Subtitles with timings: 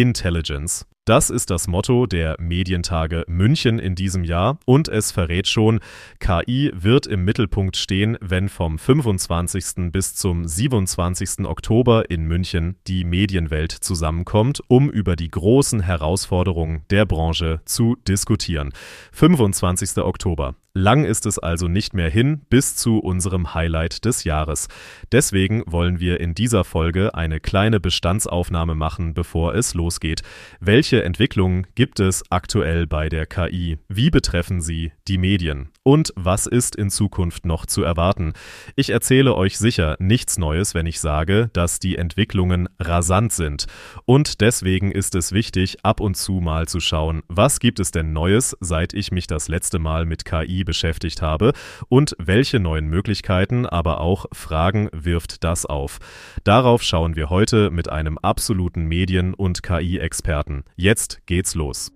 [0.00, 0.84] Intelligence.
[1.06, 5.78] Das ist das Motto der Medientage München in diesem Jahr und es verrät schon,
[6.18, 9.92] KI wird im Mittelpunkt stehen, wenn vom 25.
[9.92, 11.46] bis zum 27.
[11.46, 18.72] Oktober in München die Medienwelt zusammenkommt, um über die großen Herausforderungen der Branche zu diskutieren.
[19.12, 19.98] 25.
[19.98, 20.56] Oktober.
[20.78, 24.68] Lang ist es also nicht mehr hin bis zu unserem Highlight des Jahres.
[25.10, 30.20] Deswegen wollen wir in dieser Folge eine kleine Bestandsaufnahme machen, bevor es losgeht.
[30.60, 33.78] Welche Entwicklungen gibt es aktuell bei der KI?
[33.88, 35.70] Wie betreffen sie die Medien?
[35.82, 38.32] Und was ist in Zukunft noch zu erwarten?
[38.74, 43.66] Ich erzähle euch sicher nichts Neues, wenn ich sage, dass die Entwicklungen rasant sind.
[44.04, 48.12] Und deswegen ist es wichtig, ab und zu mal zu schauen, was gibt es denn
[48.12, 51.52] Neues, seit ich mich das letzte Mal mit KI beschäftigt habe
[51.88, 55.98] und welche neuen Möglichkeiten, aber auch Fragen wirft das auf.
[56.42, 60.64] Darauf schauen wir heute mit einem absoluten Medien- und KI-Experten.
[60.86, 61.90] Jetzt geht's los.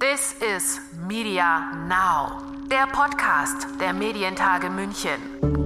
[0.00, 5.61] This is Media Now, der Podcast der Medientage München.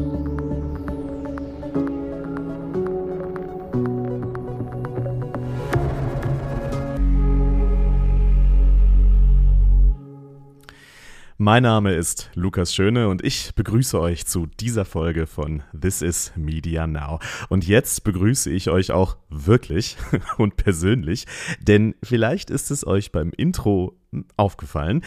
[11.47, 16.33] Mein Name ist Lukas Schöne und ich begrüße euch zu dieser Folge von This is
[16.35, 17.21] Media Now.
[17.49, 19.97] Und jetzt begrüße ich euch auch wirklich
[20.39, 21.25] und persönlich,
[21.61, 23.97] denn vielleicht ist es euch beim Intro
[24.37, 25.05] aufgefallen.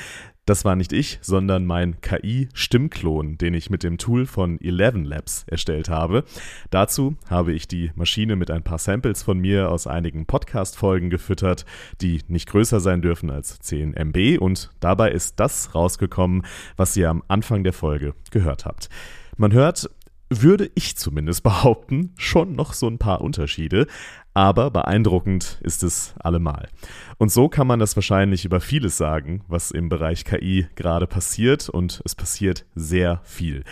[0.50, 5.44] Das war nicht ich, sondern mein KI-Stimmklon, den ich mit dem Tool von Eleven Labs
[5.46, 6.24] erstellt habe.
[6.72, 11.68] Dazu habe ich die Maschine mit ein paar Samples von mir aus einigen Podcast-Folgen gefüttert,
[12.02, 16.44] die nicht größer sein dürfen als 10 MB und dabei ist das rausgekommen,
[16.78, 18.90] was ihr am Anfang der Folge gehört habt.
[19.38, 19.88] Man hört
[20.30, 23.88] würde ich zumindest behaupten, schon noch so ein paar Unterschiede,
[24.34, 26.70] aber beeindruckend ist es allemal.
[27.18, 31.70] Und so kann man das wahrscheinlich über vieles sagen, was im Bereich KI gerade passiert
[31.70, 33.64] und es passiert sehr viel.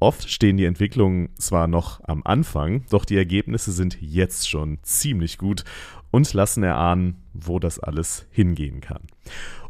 [0.00, 5.38] Oft stehen die Entwicklungen zwar noch am Anfang, doch die Ergebnisse sind jetzt schon ziemlich
[5.38, 5.64] gut
[6.10, 9.02] und lassen erahnen, wo das alles hingehen kann.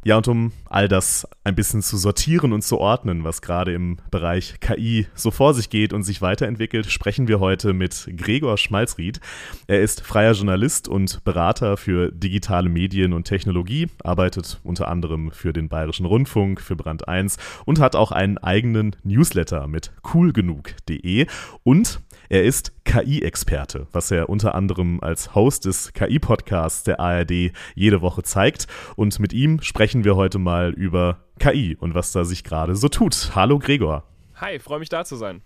[0.07, 3.97] Ja, und um all das ein bisschen zu sortieren und zu ordnen, was gerade im
[4.11, 9.21] Bereich KI so vor sich geht und sich weiterentwickelt, sprechen wir heute mit Gregor Schmalzried.
[9.67, 15.55] Er ist freier Journalist und Berater für digitale Medien und Technologie, arbeitet unter anderem für
[15.55, 21.27] den Bayerischen Rundfunk, für Brand 1 und hat auch einen eigenen Newsletter mit coolgenug.de
[21.63, 28.01] und er ist KI-Experte, was er unter anderem als Host des KI-Podcasts der ARD jede
[28.01, 28.67] Woche zeigt.
[28.97, 32.89] Und mit ihm sprechen wir heute mal über KI und was da sich gerade so
[32.89, 33.31] tut.
[33.37, 34.03] Hallo Gregor.
[34.37, 35.43] Hi, freue mich da zu sein.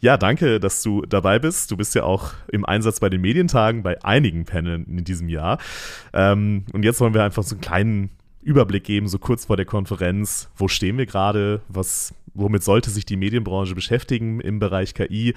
[0.00, 1.70] Ja, danke, dass du dabei bist.
[1.70, 5.58] Du bist ja auch im Einsatz bei den Medientagen, bei einigen Paneln in diesem Jahr.
[6.12, 8.10] Ähm, und jetzt wollen wir einfach so einen kleinen
[8.42, 10.50] Überblick geben, so kurz vor der Konferenz.
[10.56, 11.62] Wo stehen wir gerade?
[11.68, 15.34] Was, womit sollte sich die Medienbranche beschäftigen im Bereich KI?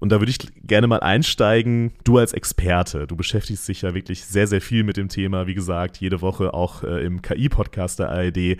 [0.00, 1.92] Und da würde ich gerne mal einsteigen.
[2.04, 5.46] Du als Experte, du beschäftigst dich ja wirklich sehr, sehr viel mit dem Thema.
[5.46, 8.58] Wie gesagt, jede Woche auch äh, im KI-Podcast der ARD.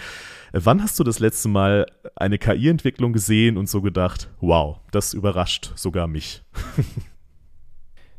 [0.52, 1.86] Wann hast du das letzte Mal
[2.16, 6.42] eine KI-Entwicklung gesehen und so gedacht, wow, das überrascht sogar mich?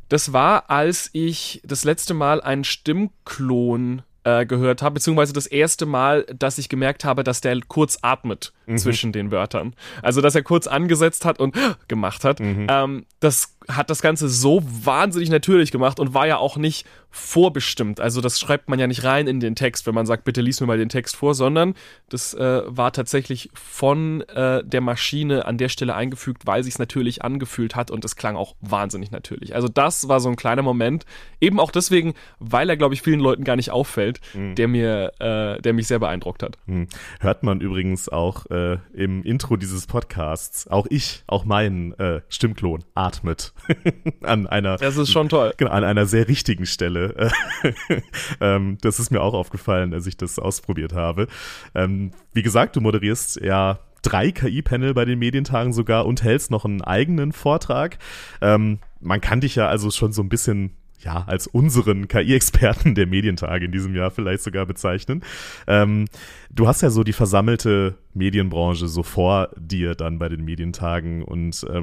[0.08, 5.86] Das war, als ich das letzte Mal einen Stimmklon äh, gehört habe, beziehungsweise das erste
[5.86, 8.76] Mal, dass ich gemerkt habe, dass der kurz atmet mhm.
[8.76, 9.74] zwischen den Wörtern.
[10.02, 11.54] Also, dass er kurz angesetzt hat und
[11.88, 12.40] gemacht hat.
[12.40, 12.66] Mhm.
[12.68, 17.98] Ähm, das hat das Ganze so wahnsinnig natürlich gemacht und war ja auch nicht vorbestimmt.
[17.98, 20.60] Also das schreibt man ja nicht rein in den Text, wenn man sagt, bitte lies
[20.60, 21.74] mir mal den Text vor, sondern
[22.10, 26.78] das äh, war tatsächlich von äh, der Maschine an der Stelle eingefügt, weil sich es
[26.78, 29.54] natürlich angefühlt hat und es klang auch wahnsinnig natürlich.
[29.54, 31.06] Also das war so ein kleiner Moment,
[31.40, 34.54] eben auch deswegen, weil er, glaube ich, vielen Leuten gar nicht auffällt, mhm.
[34.54, 36.58] der mir, äh, der mich sehr beeindruckt hat.
[36.66, 36.88] Mhm.
[37.20, 42.84] Hört man übrigens auch äh, im Intro dieses Podcasts, auch ich, auch mein äh, Stimmklon
[42.94, 43.54] atmet.
[44.22, 44.76] an einer.
[44.76, 45.52] Das ist schon toll.
[45.56, 47.30] Genau, an einer sehr richtigen Stelle.
[48.40, 51.26] ähm, das ist mir auch aufgefallen, als ich das ausprobiert habe.
[51.74, 56.64] Ähm, wie gesagt, du moderierst ja drei KI-Panel bei den Medientagen sogar und hältst noch
[56.64, 57.98] einen eigenen Vortrag.
[58.40, 63.06] Ähm, man kann dich ja also schon so ein bisschen ja, als unseren KI-Experten der
[63.06, 65.22] Medientage in diesem Jahr vielleicht sogar bezeichnen.
[65.66, 66.06] Ähm,
[66.50, 71.64] du hast ja so die versammelte Medienbranche so vor dir dann bei den Medientagen und
[71.64, 71.82] äh,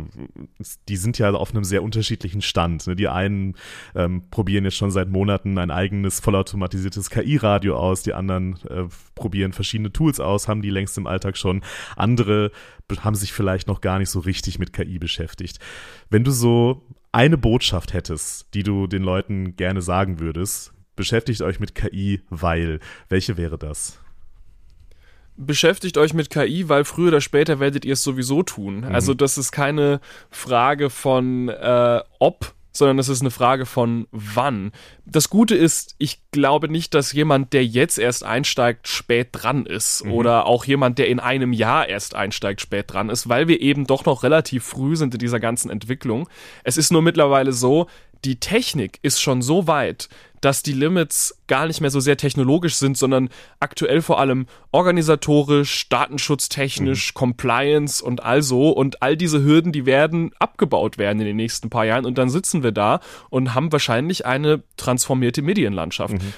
[0.89, 2.87] die sind ja auf einem sehr unterschiedlichen Stand.
[2.87, 2.95] Ne?
[2.95, 3.55] Die einen
[3.95, 8.85] ähm, probieren jetzt schon seit Monaten ein eigenes vollautomatisiertes KI-Radio aus, die anderen äh,
[9.15, 11.61] probieren verschiedene Tools aus, haben die längst im Alltag schon.
[11.95, 12.51] Andere
[12.99, 15.59] haben sich vielleicht noch gar nicht so richtig mit KI beschäftigt.
[16.09, 16.83] Wenn du so
[17.13, 22.79] eine Botschaft hättest, die du den Leuten gerne sagen würdest, beschäftigt euch mit KI, weil.
[23.07, 23.99] Welche wäre das?
[25.35, 28.77] beschäftigt euch mit KI, weil früher oder später werdet ihr es sowieso tun.
[28.77, 28.95] Mhm.
[28.95, 29.99] Also das ist keine
[30.29, 34.71] Frage von äh, ob, sondern es ist eine Frage von wann.
[35.05, 40.03] Das Gute ist, ich glaube nicht, dass jemand, der jetzt erst einsteigt, spät dran ist.
[40.03, 40.11] Mhm.
[40.11, 43.85] Oder auch jemand, der in einem Jahr erst einsteigt, spät dran ist, weil wir eben
[43.85, 46.27] doch noch relativ früh sind in dieser ganzen Entwicklung.
[46.63, 47.87] Es ist nur mittlerweile so,
[48.25, 50.09] die Technik ist schon so weit,
[50.41, 53.29] dass die Limits gar nicht mehr so sehr technologisch sind, sondern
[53.61, 57.17] aktuell vor allem organisatorisch, datenschutztechnisch, mhm.
[57.17, 58.69] Compliance und also.
[58.71, 62.05] Und all diese Hürden, die werden abgebaut werden in den nächsten paar Jahren.
[62.05, 62.99] Und dann sitzen wir da
[63.29, 66.15] und haben wahrscheinlich eine transformierte Medienlandschaft.
[66.15, 66.33] Mhm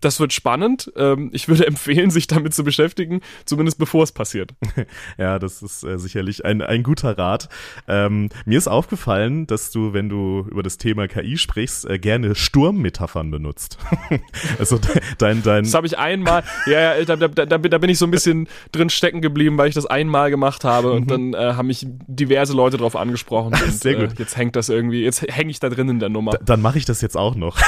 [0.00, 0.92] das wird spannend.
[0.96, 4.54] Ähm, ich würde empfehlen, sich damit zu beschäftigen, zumindest bevor es passiert.
[5.18, 7.48] ja, das ist äh, sicherlich ein, ein guter Rat.
[7.88, 12.34] Ähm, mir ist aufgefallen, dass du, wenn du über das Thema KI sprichst, äh, gerne
[12.34, 13.78] Sturmmetaphern benutzt.
[14.58, 14.78] also
[15.18, 15.64] dein, dein.
[15.64, 18.48] Das habe ich einmal, ja, ja, da, da, da, da, bin ich so ein bisschen
[18.72, 21.32] drin stecken geblieben, weil ich das einmal gemacht habe und mhm.
[21.32, 23.54] dann äh, haben mich diverse Leute darauf angesprochen.
[23.54, 24.12] Und, Sehr gut.
[24.12, 26.32] Äh, jetzt hängt das irgendwie, jetzt hänge ich da drin in der Nummer.
[26.32, 27.58] Da, dann mache ich das jetzt auch noch.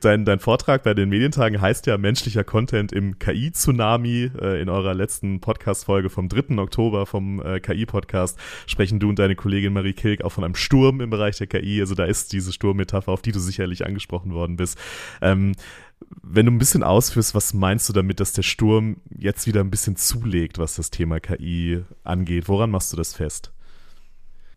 [0.00, 4.30] dein, dein Vortrag bei den Medientagen heißt ja menschlicher Content im KI-Tsunami.
[4.40, 6.58] Äh, in eurer letzten Podcast-Folge vom 3.
[6.58, 8.38] Oktober vom äh, KI-Podcast
[8.68, 11.80] sprechen du und deine Kollegin Marie Kilk auch von einem Sturm im Bereich der KI.
[11.80, 14.78] Also da ist diese Sturmmetapher, auf die du sicherlich angesprochen worden bist.
[15.20, 15.56] Ähm,
[16.22, 19.72] wenn du ein bisschen ausführst, was meinst du damit, dass der Sturm jetzt wieder ein
[19.72, 22.46] bisschen zulegt, was das Thema KI angeht?
[22.46, 23.50] Woran machst du das fest?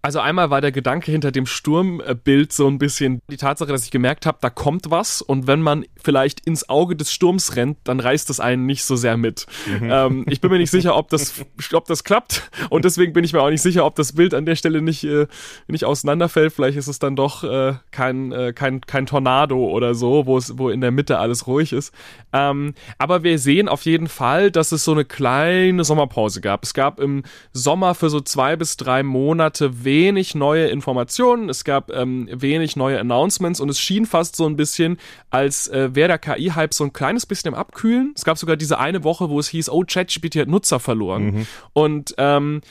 [0.01, 3.91] Also einmal war der Gedanke hinter dem Sturmbild so ein bisschen die Tatsache, dass ich
[3.91, 7.99] gemerkt habe, da kommt was und wenn man vielleicht ins Auge des Sturms rennt, dann
[7.99, 9.45] reißt das einen nicht so sehr mit.
[9.67, 9.89] Mhm.
[9.91, 11.33] Ähm, ich bin mir nicht sicher, ob das,
[11.73, 14.45] ob das klappt und deswegen bin ich mir auch nicht sicher, ob das Bild an
[14.45, 15.27] der Stelle nicht, äh,
[15.67, 16.53] nicht auseinanderfällt.
[16.53, 20.57] Vielleicht ist es dann doch äh, kein, äh, kein, kein Tornado oder so, wo es,
[20.57, 21.93] wo in der Mitte alles ruhig ist.
[22.31, 26.63] Ähm, aber wir sehen auf jeden Fall, dass es so eine kleine Sommerpause gab.
[26.63, 31.91] Es gab im Sommer für so zwei bis drei Monate wenig neue Informationen, es gab
[31.91, 34.99] ähm, wenig neue Announcements und es schien fast so ein bisschen,
[35.31, 38.13] als äh, wäre der KI-Hype so ein kleines bisschen im Abkühlen.
[38.15, 41.25] Es gab sogar diese eine Woche, wo es hieß, oh, ChatGPT hat Nutzer verloren.
[41.25, 41.47] Mhm.
[41.73, 42.61] Und ähm,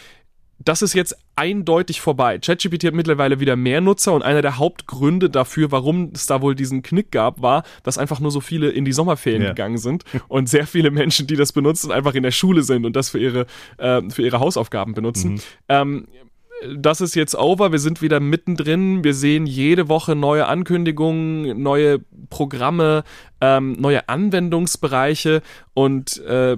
[0.65, 2.39] das ist jetzt eindeutig vorbei.
[2.39, 6.55] ChatGPT hat mittlerweile wieder mehr Nutzer und einer der Hauptgründe dafür, warum es da wohl
[6.55, 9.49] diesen Knick gab, war, dass einfach nur so viele in die Sommerferien ja.
[9.51, 12.95] gegangen sind und sehr viele Menschen, die das benutzen, einfach in der Schule sind und
[12.95, 13.47] das für ihre,
[13.79, 15.35] äh, für ihre Hausaufgaben benutzen.
[15.35, 15.41] Mhm.
[15.69, 16.07] Ähm,
[16.77, 22.01] das ist jetzt over, wir sind wieder mittendrin, wir sehen jede Woche neue Ankündigungen, neue
[22.31, 23.05] Programme,
[23.41, 25.43] ähm, neue Anwendungsbereiche.
[25.75, 26.57] Und äh,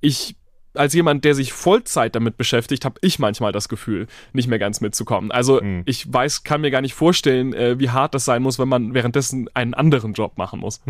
[0.00, 0.36] ich
[0.78, 4.80] als jemand, der sich Vollzeit damit beschäftigt, habe ich manchmal das Gefühl, nicht mehr ganz
[4.80, 5.30] mitzukommen.
[5.30, 5.82] Also mhm.
[5.84, 8.94] ich weiß, kann mir gar nicht vorstellen, äh, wie hart das sein muss, wenn man
[8.94, 10.80] währenddessen einen anderen Job machen muss.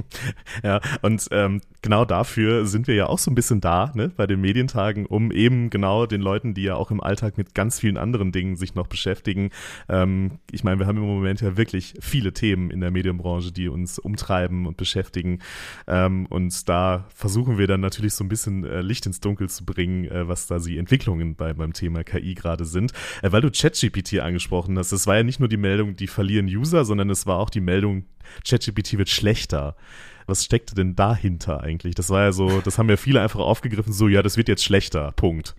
[0.62, 4.26] ja, und ähm, genau dafür sind wir ja auch so ein bisschen da, ne, bei
[4.26, 7.96] den Medientagen, um eben genau den Leuten, die ja auch im Alltag mit ganz vielen
[7.96, 9.50] anderen Dingen sich noch beschäftigen.
[9.88, 13.68] Ähm, ich meine, wir haben im Moment ja wirklich viele Themen in der Medienbranche, die
[13.68, 15.40] uns umtreiben und beschäftigen.
[15.86, 19.64] Ähm, und da versuchen wir dann natürlich so ein bisschen äh, Licht ins Dunkel zu
[19.64, 22.92] bringen, äh, was da die Entwicklungen bei, beim Thema KI gerade sind.
[23.22, 26.46] Äh, weil du ChatGPT angesprochen hast, es war ja nicht nur die Meldung, die verlieren
[26.46, 28.04] User, sondern es war auch die Meldung,
[28.46, 29.76] ChatGPT wird schlechter.
[30.26, 31.94] Was steckte denn dahinter eigentlich?
[31.94, 34.64] Das war ja so, das haben ja viele einfach aufgegriffen, so, ja, das wird jetzt
[34.64, 35.54] schlechter, Punkt.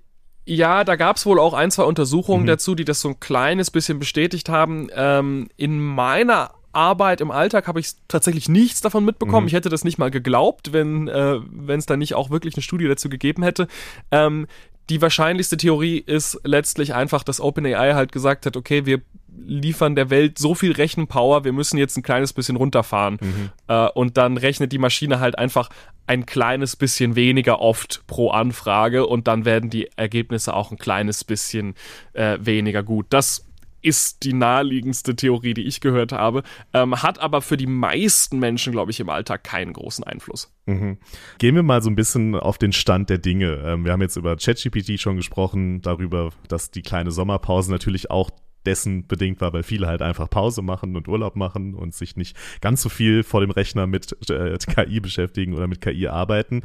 [0.48, 2.48] Ja, da gab's wohl auch ein, zwei Untersuchungen mhm.
[2.48, 4.90] dazu, die das so ein kleines bisschen bestätigt haben.
[4.94, 9.44] Ähm, in meiner Arbeit im Alltag habe ich tatsächlich nichts davon mitbekommen.
[9.44, 9.48] Mhm.
[9.48, 12.88] Ich hätte das nicht mal geglaubt, wenn äh, es da nicht auch wirklich eine Studie
[12.88, 13.68] dazu gegeben hätte.
[14.12, 14.48] Ähm,
[14.90, 19.02] die wahrscheinlichste Theorie ist letztlich einfach, dass OpenAI halt gesagt hat, okay, wir
[19.38, 23.18] liefern der Welt so viel Rechenpower, wir müssen jetzt ein kleines bisschen runterfahren.
[23.20, 23.50] Mhm.
[23.68, 25.70] Äh, und dann rechnet die Maschine halt einfach
[26.08, 31.24] ein kleines bisschen weniger oft pro Anfrage und dann werden die Ergebnisse auch ein kleines
[31.24, 31.74] bisschen
[32.14, 33.08] äh, weniger gut.
[33.10, 33.45] Das
[33.86, 38.74] ist die naheliegendste Theorie, die ich gehört habe, ähm, hat aber für die meisten Menschen,
[38.74, 40.52] glaube ich, im Alltag keinen großen Einfluss.
[40.66, 40.98] Mhm.
[41.38, 43.62] Gehen wir mal so ein bisschen auf den Stand der Dinge.
[43.64, 48.32] Ähm, wir haben jetzt über ChatGPT schon gesprochen, darüber, dass die kleine Sommerpause natürlich auch
[48.66, 52.36] dessen bedingt war, weil viele halt einfach Pause machen und Urlaub machen und sich nicht
[52.62, 56.64] ganz so viel vor dem Rechner mit äh, KI beschäftigen oder mit KI arbeiten.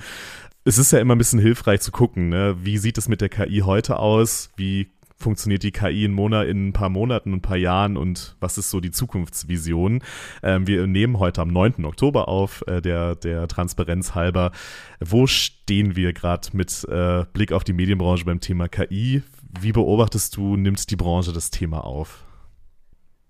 [0.65, 2.57] Es ist ja immer ein bisschen hilfreich zu gucken, ne?
[2.63, 4.89] wie sieht es mit der KI heute aus, wie
[5.21, 8.71] funktioniert die KI in, Monat, in ein paar Monaten, ein paar Jahren und was ist
[8.71, 10.03] so die Zukunftsvision?
[10.43, 11.85] Ähm, wir nehmen heute am 9.
[11.85, 14.53] Oktober auf, äh, der, der Transparenz halber.
[15.01, 19.23] Wo stehen wir gerade mit äh, Blick auf die Medienbranche beim Thema KI?
[19.61, 22.25] Wie beobachtest du, nimmt die Branche das Thema auf?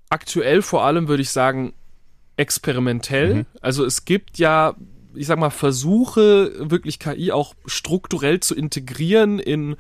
[0.09, 1.73] Aktuell vor allem würde ich sagen,
[2.37, 3.35] experimentell.
[3.35, 3.47] Mhm.
[3.61, 4.75] Also es gibt ja,
[5.15, 9.77] ich sag mal, Versuche, wirklich KI auch strukturell zu integrieren in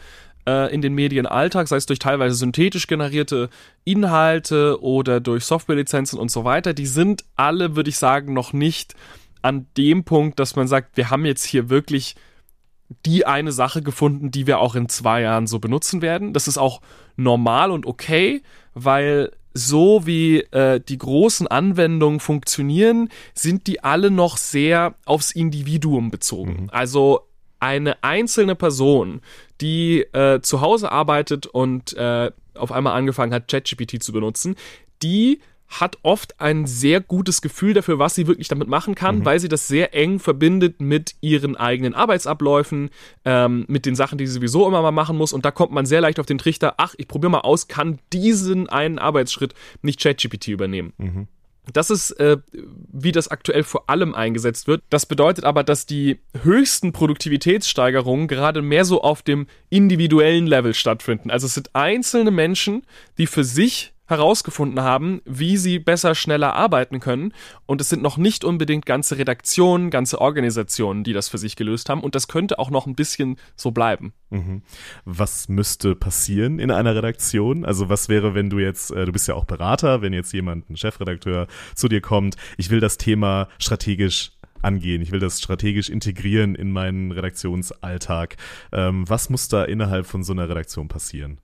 [0.46, 3.50] äh, in den Medienalltag, sei es durch teilweise synthetisch generierte
[3.84, 8.94] Inhalte oder durch Softwarelizenzen und so weiter, die sind alle, würde ich sagen, noch nicht
[9.42, 12.16] an dem Punkt, dass man sagt, wir haben jetzt hier wirklich
[13.06, 16.32] die eine Sache gefunden, die wir auch in zwei Jahren so benutzen werden.
[16.32, 16.80] Das ist auch
[17.16, 18.42] normal und okay,
[18.74, 26.10] weil so wie äh, die großen Anwendungen funktionieren, sind die alle noch sehr aufs Individuum
[26.10, 26.64] bezogen.
[26.64, 26.70] Mhm.
[26.70, 27.26] Also
[27.60, 29.20] eine einzelne Person,
[29.60, 34.56] die äh, zu Hause arbeitet und äh, auf einmal angefangen hat, ChatGPT zu benutzen,
[35.02, 35.40] die
[35.70, 39.24] hat oft ein sehr gutes Gefühl dafür, was sie wirklich damit machen kann, mhm.
[39.24, 42.90] weil sie das sehr eng verbindet mit ihren eigenen Arbeitsabläufen,
[43.24, 45.32] ähm, mit den Sachen, die sie sowieso immer mal machen muss.
[45.32, 48.00] Und da kommt man sehr leicht auf den Trichter, ach, ich probiere mal aus, kann
[48.12, 50.92] diesen einen Arbeitsschritt nicht ChatGPT übernehmen.
[50.98, 51.28] Mhm.
[51.72, 52.38] Das ist, äh,
[52.92, 54.82] wie das aktuell vor allem eingesetzt wird.
[54.90, 61.30] Das bedeutet aber, dass die höchsten Produktivitätssteigerungen gerade mehr so auf dem individuellen Level stattfinden.
[61.30, 62.82] Also es sind einzelne Menschen,
[63.18, 67.32] die für sich herausgefunden haben, wie sie besser, schneller arbeiten können.
[67.66, 71.88] Und es sind noch nicht unbedingt ganze Redaktionen, ganze Organisationen, die das für sich gelöst
[71.88, 72.02] haben.
[72.02, 74.12] Und das könnte auch noch ein bisschen so bleiben.
[74.30, 74.62] Mhm.
[75.04, 77.64] Was müsste passieren in einer Redaktion?
[77.64, 80.68] Also was wäre, wenn du jetzt, äh, du bist ja auch Berater, wenn jetzt jemand,
[80.68, 85.02] ein Chefredakteur zu dir kommt, ich will das Thema strategisch angehen.
[85.02, 88.36] Ich will das strategisch integrieren in meinen Redaktionsalltag.
[88.72, 91.40] Ähm, was muss da innerhalb von so einer Redaktion passieren?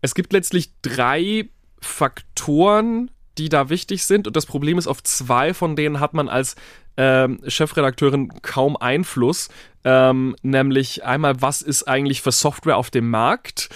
[0.00, 1.48] Es gibt letztlich drei
[1.80, 4.26] Faktoren, die da wichtig sind.
[4.26, 6.56] Und das Problem ist, auf zwei von denen hat man als
[6.96, 9.48] ähm, Chefredakteurin kaum Einfluss.
[9.84, 13.68] Ähm, nämlich einmal, was ist eigentlich für Software auf dem Markt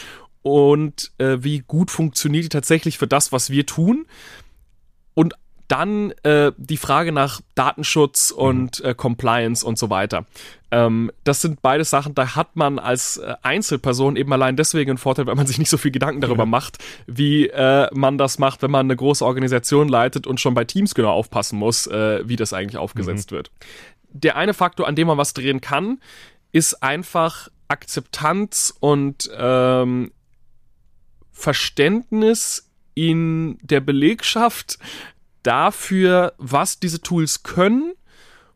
[0.43, 4.07] und äh, wie gut funktioniert die tatsächlich für das, was wir tun.
[5.15, 5.35] Und
[5.71, 10.27] dann äh, die Frage nach Datenschutz und äh, Compliance und so weiter.
[10.73, 14.99] Ähm, das sind beide Sachen, da hat man als äh, Einzelperson eben allein deswegen einen
[14.99, 16.47] Vorteil, weil man sich nicht so viel Gedanken darüber ja.
[16.47, 20.65] macht, wie äh, man das macht, wenn man eine große Organisation leitet und schon bei
[20.65, 23.37] Teams genau aufpassen muss, äh, wie das eigentlich aufgesetzt mhm.
[23.37, 23.51] wird.
[24.13, 26.01] Der eine Faktor, an dem man was drehen kann,
[26.51, 30.11] ist einfach Akzeptanz und ähm,
[31.31, 34.79] Verständnis in der Belegschaft
[35.43, 37.95] dafür, was diese Tools können,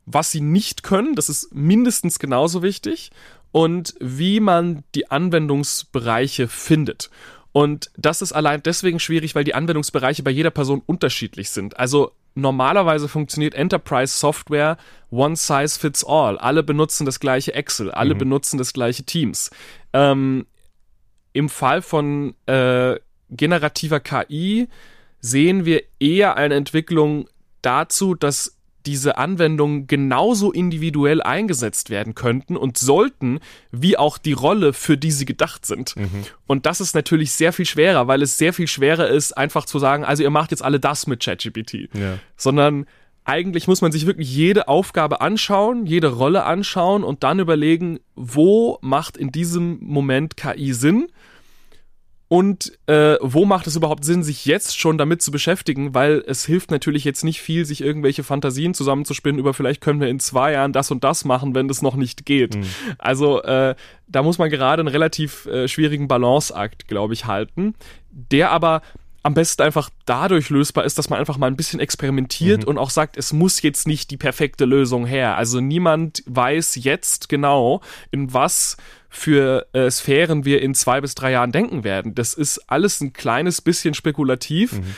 [0.07, 3.11] was sie nicht können, das ist mindestens genauso wichtig,
[3.53, 7.09] und wie man die Anwendungsbereiche findet.
[7.53, 11.79] Und das ist allein deswegen schwierig, weil die Anwendungsbereiche bei jeder Person unterschiedlich sind.
[11.79, 14.77] Also normalerweise funktioniert Enterprise Software
[15.11, 16.37] one size fits all.
[16.37, 18.19] Alle benutzen das gleiche Excel, alle mhm.
[18.19, 19.53] benutzen das gleiche Teams.
[19.93, 20.47] Ähm,
[21.33, 22.99] Im Fall von äh,
[23.31, 24.69] generativer KI
[25.25, 27.31] sehen wir eher eine Entwicklung
[27.63, 33.41] dazu, dass diese Anwendungen genauso individuell eingesetzt werden könnten und sollten,
[33.73, 35.97] wie auch die Rolle, für die sie gedacht sind.
[35.97, 36.25] Mhm.
[36.47, 39.79] Und das ist natürlich sehr viel schwerer, weil es sehr viel schwerer ist, einfach zu
[39.79, 41.89] sagen, also ihr macht jetzt alle das mit ChatGPT.
[41.95, 42.19] Ja.
[42.37, 42.85] Sondern
[43.25, 48.77] eigentlich muss man sich wirklich jede Aufgabe anschauen, jede Rolle anschauen und dann überlegen, wo
[48.83, 51.07] macht in diesem Moment KI Sinn
[52.35, 56.45] und äh, wo macht es überhaupt Sinn, sich jetzt schon damit zu beschäftigen, weil es
[56.45, 60.51] hilft natürlich jetzt nicht viel, sich irgendwelche Fantasien zusammenzuspinnen über vielleicht können wir in zwei
[60.51, 62.57] Jahren das und das machen, wenn das noch nicht geht.
[62.57, 62.65] Mhm.
[62.99, 63.77] Also äh,
[64.09, 67.77] da muss man gerade einen relativ äh, schwierigen Balanceakt, glaube ich, halten,
[68.11, 68.83] der aber
[69.25, 72.69] am besten einfach dadurch lösbar ist, dass man einfach mal ein bisschen experimentiert mhm.
[72.69, 75.37] und auch sagt, es muss jetzt nicht die perfekte Lösung her.
[75.37, 78.77] Also niemand weiß jetzt genau, in was
[79.09, 82.15] für äh, Sphären wir in zwei bis drei Jahren denken werden.
[82.15, 84.75] Das ist alles ein kleines bisschen spekulativ.
[84.75, 84.95] Mhm.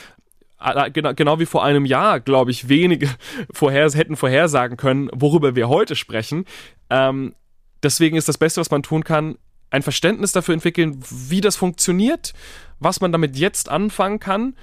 [0.92, 3.08] Genau, genau wie vor einem Jahr, glaube ich, wenige
[3.52, 6.46] vorher, hätten vorhersagen können, worüber wir heute sprechen.
[6.90, 7.36] Ähm,
[7.84, 9.38] deswegen ist das Beste, was man tun kann,
[9.70, 12.32] ein Verständnis dafür entwickeln, wie das funktioniert,
[12.78, 14.54] was man damit jetzt anfangen kann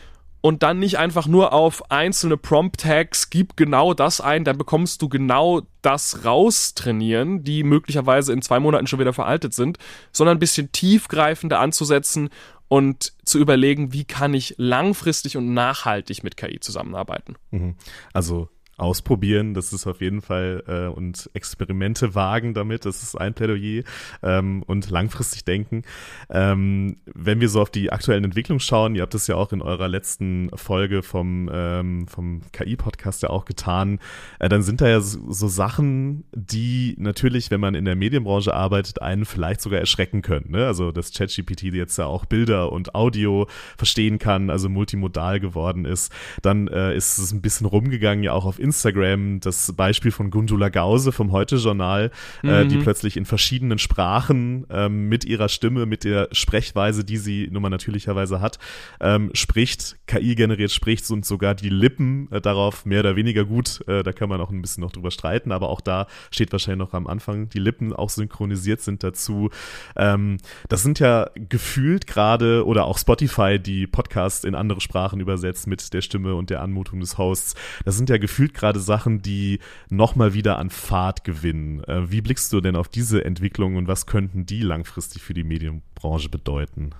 [0.41, 5.07] und dann nicht einfach nur auf einzelne Prompt-Tags, gib genau das ein, dann bekommst du
[5.07, 9.77] genau das raus trainieren, die möglicherweise in zwei Monaten schon wieder veraltet sind,
[10.11, 12.29] sondern ein bisschen tiefgreifender anzusetzen
[12.67, 17.35] und zu überlegen, wie kann ich langfristig und nachhaltig mit KI zusammenarbeiten.
[17.51, 17.75] Mhm.
[18.11, 19.53] Also ausprobieren.
[19.53, 22.85] Das ist auf jeden Fall äh, und Experimente wagen damit.
[22.85, 23.83] Das ist ein Plädoyer
[24.23, 25.83] ähm, und langfristig denken.
[26.29, 29.61] Ähm, wenn wir so auf die aktuellen Entwicklungen schauen, ihr habt es ja auch in
[29.61, 33.99] eurer letzten Folge vom ähm, vom KI-Podcast ja auch getan,
[34.39, 38.53] äh, dann sind da ja so, so Sachen, die natürlich, wenn man in der Medienbranche
[38.53, 40.51] arbeitet, einen vielleicht sogar erschrecken können.
[40.51, 40.65] Ne?
[40.65, 46.11] Also dass ChatGPT jetzt ja auch Bilder und Audio verstehen kann, also multimodal geworden ist.
[46.41, 50.69] Dann äh, ist es ein bisschen rumgegangen ja auch auf Instagram das Beispiel von Gundula
[50.69, 52.49] Gause vom Heute-Journal, mhm.
[52.49, 52.83] äh, die mhm.
[52.83, 57.69] plötzlich in verschiedenen Sprachen ähm, mit ihrer Stimme, mit der Sprechweise, die sie nun mal
[57.69, 58.57] natürlicherweise hat,
[59.01, 63.85] ähm, spricht, KI generiert spricht und sogar die Lippen äh, darauf mehr oder weniger gut.
[63.87, 66.79] Äh, da kann man auch ein bisschen noch drüber streiten, aber auch da steht wahrscheinlich
[66.79, 69.49] noch am Anfang, die Lippen auch synchronisiert sind dazu.
[69.97, 70.37] Ähm,
[70.69, 75.93] das sind ja gefühlt gerade oder auch Spotify, die Podcasts in andere Sprachen übersetzt mit
[75.93, 77.55] der Stimme und der Anmutung des Hosts.
[77.83, 81.83] Das sind ja gefühlt gerade Sachen, die nochmal wieder an Fahrt gewinnen.
[81.83, 85.43] Äh, wie blickst du denn auf diese Entwicklung und was könnten die langfristig für die
[85.43, 86.91] Medienbranche bedeuten?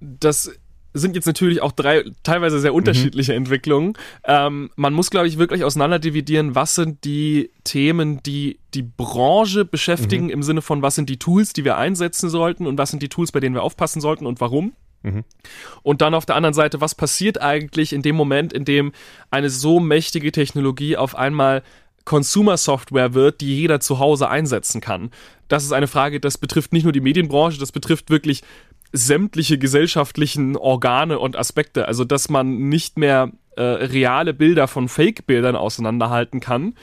[0.00, 0.50] Das
[0.98, 3.38] sind jetzt natürlich auch drei teilweise sehr unterschiedliche mhm.
[3.38, 3.92] Entwicklungen.
[4.24, 10.24] Ähm, man muss, glaube ich, wirklich auseinanderdividieren, was sind die Themen, die die Branche beschäftigen,
[10.24, 10.30] mhm.
[10.30, 13.08] im Sinne von, was sind die Tools, die wir einsetzen sollten und was sind die
[13.08, 14.72] Tools, bei denen wir aufpassen sollten und warum.
[15.06, 15.24] Mhm.
[15.82, 18.92] Und dann auf der anderen Seite, was passiert eigentlich in dem Moment, in dem
[19.30, 21.62] eine so mächtige Technologie auf einmal
[22.04, 25.10] Consumer Software wird, die jeder zu Hause einsetzen kann?
[25.48, 28.42] Das ist eine Frage, das betrifft nicht nur die Medienbranche, das betrifft wirklich
[28.92, 31.86] sämtliche gesellschaftlichen Organe und Aspekte.
[31.86, 36.74] Also, dass man nicht mehr äh, reale Bilder von Fake-Bildern auseinanderhalten kann.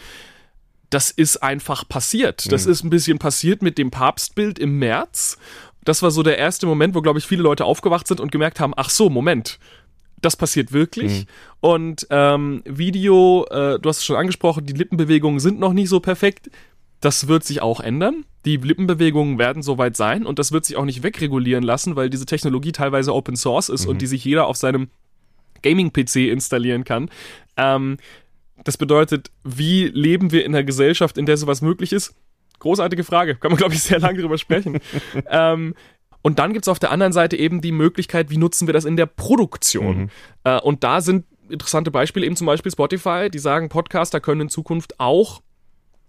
[0.89, 2.51] Das ist einfach passiert.
[2.51, 2.71] Das mhm.
[2.71, 5.37] ist ein bisschen passiert mit dem Papstbild im März
[5.85, 8.59] das war so der erste Moment, wo, glaube ich, viele Leute aufgewacht sind und gemerkt
[8.59, 9.59] haben, ach so, Moment,
[10.21, 11.21] das passiert wirklich.
[11.21, 11.25] Mhm.
[11.59, 15.99] Und ähm, Video, äh, du hast es schon angesprochen, die Lippenbewegungen sind noch nicht so
[15.99, 16.49] perfekt.
[17.01, 18.25] Das wird sich auch ändern.
[18.45, 22.25] Die Lippenbewegungen werden soweit sein und das wird sich auch nicht wegregulieren lassen, weil diese
[22.25, 23.91] Technologie teilweise Open Source ist mhm.
[23.91, 24.89] und die sich jeder auf seinem
[25.61, 27.09] Gaming-PC installieren kann.
[27.57, 27.97] Ähm,
[28.63, 32.15] das bedeutet, wie leben wir in einer Gesellschaft, in der sowas möglich ist?
[32.63, 33.35] Großartige Frage.
[33.35, 34.79] Kann man, glaube ich, sehr lange drüber sprechen.
[35.29, 35.75] ähm,
[36.21, 38.85] und dann gibt es auf der anderen Seite eben die Möglichkeit, wie nutzen wir das
[38.85, 39.97] in der Produktion?
[39.97, 40.09] Mhm.
[40.45, 44.49] Äh, und da sind interessante Beispiele, eben zum Beispiel Spotify, die sagen, Podcaster können in
[44.49, 45.41] Zukunft auch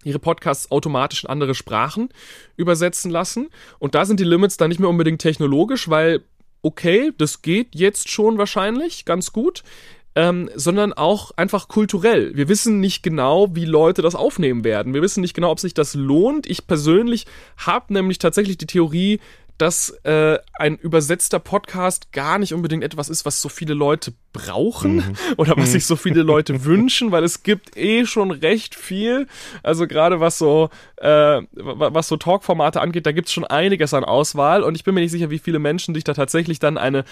[0.05, 2.07] ihre Podcasts automatisch in andere Sprachen
[2.55, 3.49] übersetzen lassen.
[3.77, 6.21] Und da sind die Limits dann nicht mehr unbedingt technologisch, weil,
[6.61, 9.63] okay, das geht jetzt schon wahrscheinlich ganz gut
[10.15, 12.35] ähm, sondern auch einfach kulturell.
[12.35, 14.93] Wir wissen nicht genau, wie Leute das aufnehmen werden.
[14.93, 16.47] Wir wissen nicht genau, ob sich das lohnt.
[16.47, 17.25] Ich persönlich
[17.57, 19.19] habe nämlich tatsächlich die Theorie,
[19.57, 24.97] dass äh, ein übersetzter Podcast gar nicht unbedingt etwas ist, was so viele Leute brauchen
[24.97, 25.15] mhm.
[25.37, 25.73] oder was mhm.
[25.73, 29.27] sich so viele Leute wünschen, weil es gibt eh schon recht viel.
[29.63, 34.61] Also gerade was so äh, was so Talkformate angeht, da gibt's schon einiges an Auswahl
[34.61, 37.05] und ich bin mir nicht sicher, wie viele Menschen sich da tatsächlich dann eine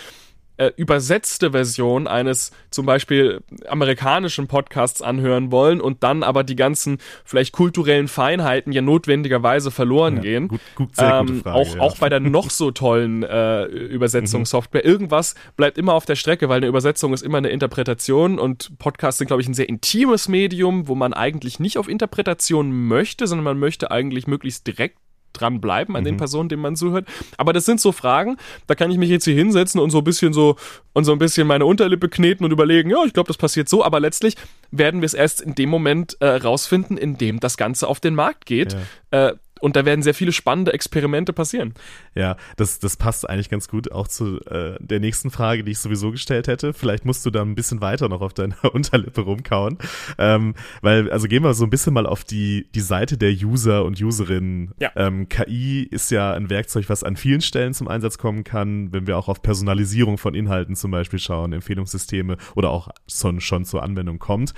[0.57, 6.99] äh, übersetzte Version eines zum Beispiel amerikanischen Podcasts anhören wollen und dann aber die ganzen
[7.25, 10.47] vielleicht kulturellen Feinheiten ja notwendigerweise verloren ja, gehen.
[10.47, 11.81] Gut, gut, sehr ähm, gute Frage, auch, ja.
[11.81, 14.83] auch bei der noch so tollen äh, Übersetzungssoftware.
[14.83, 14.89] Mhm.
[14.89, 19.17] Irgendwas bleibt immer auf der Strecke, weil eine Übersetzung ist immer eine Interpretation und Podcasts
[19.17, 23.43] sind, glaube ich, ein sehr intimes Medium, wo man eigentlich nicht auf Interpretation möchte, sondern
[23.43, 24.97] man möchte eigentlich möglichst direkt
[25.34, 26.06] dranbleiben an mhm.
[26.06, 27.08] den Personen, denen man zuhört.
[27.38, 30.04] Aber das sind so Fragen, da kann ich mich jetzt hier hinsetzen und so ein
[30.04, 30.56] bisschen so
[30.93, 33.84] und so ein bisschen meine Unterlippe kneten und überlegen, ja, ich glaube, das passiert so,
[33.84, 34.36] aber letztlich
[34.72, 38.15] werden wir es erst in dem Moment äh, rausfinden, in dem das Ganze auf den
[38.15, 38.76] Markt geht.
[39.12, 39.30] Ja.
[39.30, 41.73] Äh, und da werden sehr viele spannende Experimente passieren.
[42.15, 45.79] Ja, das, das passt eigentlich ganz gut auch zu äh, der nächsten Frage, die ich
[45.79, 46.73] sowieso gestellt hätte.
[46.73, 49.77] Vielleicht musst du da ein bisschen weiter noch auf deiner Unterlippe rumkauen.
[50.17, 53.85] Ähm, weil, also gehen wir so ein bisschen mal auf die, die Seite der User
[53.85, 54.73] und Userinnen.
[54.79, 54.91] Ja.
[54.95, 59.07] Ähm, KI ist ja ein Werkzeug, was an vielen Stellen zum Einsatz kommen kann, wenn
[59.07, 63.83] wir auch auf Personalisierung von Inhalten zum Beispiel schauen, Empfehlungssysteme oder auch schon, schon zur
[63.83, 64.53] Anwendung kommt.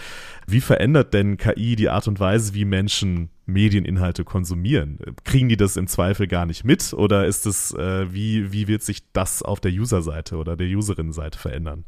[0.47, 4.99] Wie verändert denn KI die Art und Weise, wie Menschen Medieninhalte konsumieren?
[5.23, 8.83] Kriegen die das im Zweifel gar nicht mit oder ist es, äh, wie, wie wird
[8.83, 11.85] sich das auf der User-Seite oder der Userinnen-Seite verändern?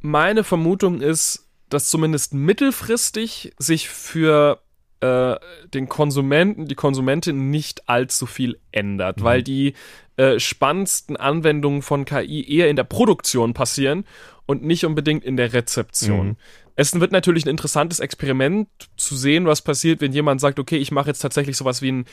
[0.00, 4.60] Meine Vermutung ist, dass zumindest mittelfristig sich für
[5.00, 5.36] äh,
[5.72, 9.24] den Konsumenten, die Konsumentin nicht allzu viel ändert, mhm.
[9.24, 9.74] weil die
[10.16, 14.04] äh, spannendsten Anwendungen von KI eher in der Produktion passieren
[14.46, 16.28] und nicht unbedingt in der Rezeption.
[16.28, 16.36] Mhm.
[16.74, 20.90] Es wird natürlich ein interessantes Experiment zu sehen, was passiert, wenn jemand sagt, okay, ich
[20.90, 22.06] mache jetzt tatsächlich sowas wie einen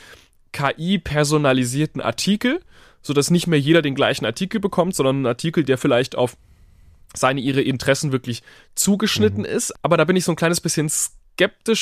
[0.51, 2.61] KI-personalisierten Artikel,
[3.01, 6.35] sodass nicht mehr jeder den gleichen Artikel bekommt, sondern einen Artikel, der vielleicht auf
[7.15, 8.43] seine ihre Interessen wirklich
[8.75, 9.45] zugeschnitten mhm.
[9.45, 9.73] ist.
[9.81, 11.18] Aber da bin ich so ein kleines bisschen skeptisch,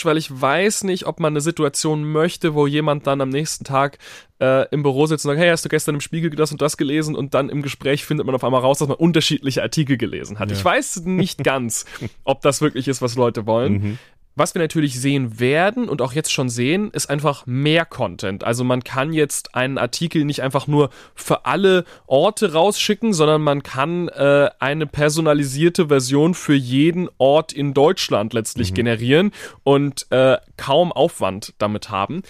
[0.06, 3.98] weil ich weiß nicht, ob man eine Situation möchte, wo jemand dann am nächsten Tag
[4.40, 6.78] äh, im Büro sitzt und sagt, hey, hast du gestern im Spiegel das und das
[6.78, 10.40] gelesen und dann im Gespräch findet man auf einmal raus, dass man unterschiedliche Artikel gelesen
[10.40, 10.52] hat.
[10.52, 10.58] Ja.
[10.58, 11.86] Ich weiß nicht ganz,
[12.24, 13.74] ob das wirklich ist, was Leute wollen.
[13.74, 14.00] Mhm.
[14.38, 18.44] Was wir natürlich sehen werden und auch jetzt schon sehen, ist einfach mehr Content.
[18.44, 23.64] Also man kann jetzt einen Artikel nicht einfach nur für alle Orte rausschicken, sondern man
[23.64, 28.76] kann äh, eine personalisierte Version für jeden Ort in Deutschland letztlich mhm.
[28.76, 29.32] generieren
[29.64, 32.22] und äh, kaum Aufwand damit haben.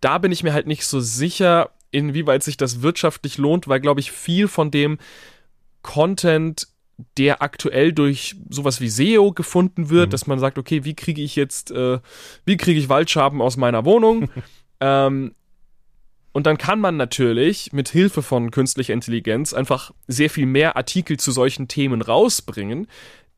[0.00, 3.98] Da bin ich mir halt nicht so sicher, inwieweit sich das wirtschaftlich lohnt, weil, glaube
[3.98, 4.98] ich, viel von dem
[5.82, 6.68] Content
[7.16, 10.10] der aktuell durch sowas wie SEO gefunden wird, mhm.
[10.10, 11.98] dass man sagt, okay, wie kriege ich jetzt, äh,
[12.44, 14.30] wie kriege ich Waldschaben aus meiner Wohnung?
[14.80, 15.34] ähm,
[16.32, 21.18] und dann kann man natürlich mit Hilfe von künstlicher Intelligenz einfach sehr viel mehr Artikel
[21.18, 22.86] zu solchen Themen rausbringen.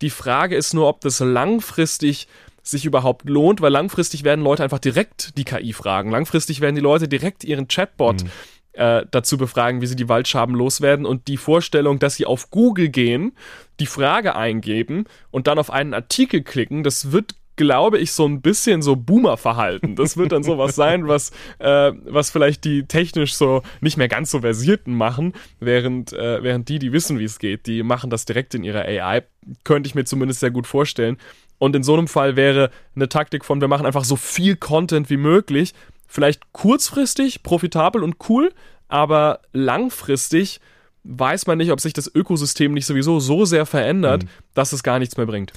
[0.00, 2.28] Die Frage ist nur, ob das langfristig
[2.62, 6.10] sich überhaupt lohnt, weil langfristig werden Leute einfach direkt die KI fragen.
[6.10, 8.30] Langfristig werden die Leute direkt ihren Chatbot mhm
[8.74, 12.88] äh, dazu befragen, wie sie die Waldschaben loswerden und die Vorstellung, dass sie auf Google
[12.88, 13.32] gehen,
[13.80, 18.40] die Frage eingeben und dann auf einen Artikel klicken, das wird glaube ich, so ein
[18.40, 19.94] bisschen so Boomer-Verhalten.
[19.96, 24.30] Das wird dann sowas sein, was, äh, was vielleicht die technisch so nicht mehr ganz
[24.30, 28.24] so versierten machen, während, äh, während die, die wissen, wie es geht, die machen das
[28.24, 29.22] direkt in ihrer AI.
[29.62, 31.16] Könnte ich mir zumindest sehr gut vorstellen.
[31.58, 35.08] Und in so einem Fall wäre eine Taktik von, wir machen einfach so viel Content
[35.08, 35.74] wie möglich,
[36.14, 38.52] vielleicht kurzfristig profitabel und cool,
[38.88, 40.60] aber langfristig
[41.02, 44.28] weiß man nicht, ob sich das Ökosystem nicht sowieso so sehr verändert, mhm.
[44.54, 45.52] dass es gar nichts mehr bringt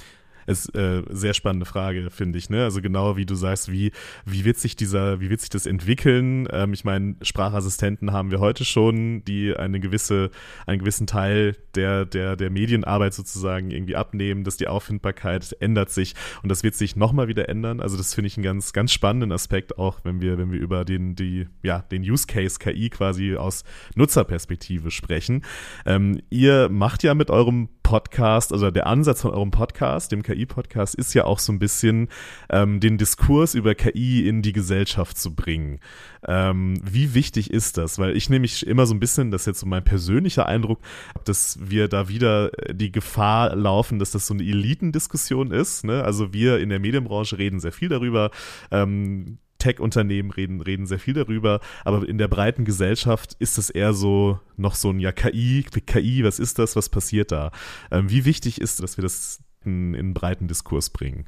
[0.48, 2.50] ist äh, sehr spannende Frage, finde ich.
[2.50, 2.64] Ne?
[2.64, 3.92] Also genau wie du sagst, wie,
[4.24, 6.48] wie wird sich dieser, wie wird sich das entwickeln?
[6.50, 10.30] Ähm, ich meine, Sprachassistenten haben wir heute schon, die eine gewisse,
[10.66, 16.14] einen gewissen Teil der, der, der Medienarbeit sozusagen irgendwie abnehmen, dass die Auffindbarkeit ändert sich
[16.42, 17.80] und das wird sich nochmal wieder ändern.
[17.80, 20.84] Also das finde ich einen ganz, ganz spannenden Aspekt, auch wenn wir, wenn wir über
[20.84, 25.42] den, die, ja, den Use Case KI quasi aus Nutzerperspektive sprechen.
[25.84, 30.94] Ähm, ihr macht ja mit eurem Podcast, also der Ansatz von eurem Podcast, dem KI-Podcast,
[30.94, 32.08] ist ja auch so ein bisschen
[32.50, 35.80] ähm, den Diskurs über KI in die Gesellschaft zu bringen.
[36.26, 37.98] Ähm, wie wichtig ist das?
[37.98, 40.80] Weil ich nehme mich immer so ein bisschen, das ist jetzt so mein persönlicher Eindruck,
[41.24, 45.84] dass wir da wieder die Gefahr laufen, dass das so eine Elitendiskussion ist.
[45.84, 46.04] Ne?
[46.04, 48.30] Also wir in der Medienbranche reden sehr viel darüber.
[48.70, 53.92] Ähm, Tech-Unternehmen reden, reden sehr viel darüber, aber in der breiten Gesellschaft ist es eher
[53.92, 57.50] so noch so ein, ja, KI, KI, was ist das, was passiert da?
[57.90, 61.26] Ähm, wie wichtig ist, dass wir das in, in einen breiten Diskurs bringen?